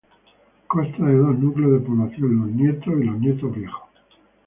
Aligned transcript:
Consta 0.67 0.97
de 1.05 1.13
dos 1.15 1.37
núcleos 1.37 1.73
de 1.73 1.87
población: 1.87 2.39
Los 2.41 2.49
Nietos 2.55 2.93
y 2.99 3.03
Los 3.03 3.19
Nietos 3.19 3.55
Viejos. 3.55 3.83